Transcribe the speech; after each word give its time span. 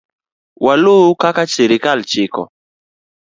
Waluw 0.65 1.07
kaka 1.21 1.43
sirkal 1.53 1.99
chiko 2.09 2.41